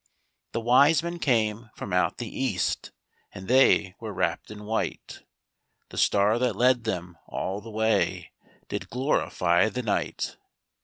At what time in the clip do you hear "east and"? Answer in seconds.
2.27-3.47